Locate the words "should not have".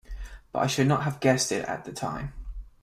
0.65-1.19